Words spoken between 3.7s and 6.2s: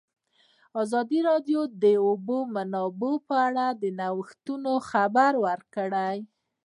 د نوښتونو خبر ورکړی.